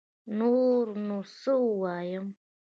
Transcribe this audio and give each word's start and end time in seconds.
نور 0.37 0.83
نو 1.07 1.17
سه 1.41 1.53
ووايم 1.63 2.25